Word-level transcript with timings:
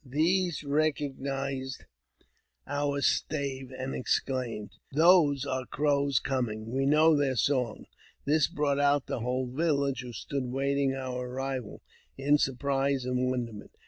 These 0.03 0.63
recognized 0.63 1.85
our 2.65 3.01
stave, 3.01 3.69
an 3.69 3.93
exclaimed, 3.93 4.71
''Those 4.95 5.45
are 5.45 5.67
Crows 5.67 6.17
coming; 6.17 6.71
we 6.71 6.87
know 6.87 7.15
their 7.15 7.35
song 7.35 7.85
This 8.25 8.47
brought 8.47 8.79
out 8.79 9.05
the 9.05 9.19
whole 9.19 9.45
village, 9.45 10.01
who 10.01 10.11
stood 10.11 10.45
waiting 10.45 10.95
o 10.95 11.19
arrival, 11.19 11.83
in 12.17 12.39
surprise 12.39 13.05
and 13.05 13.29
wonderment. 13.29 13.75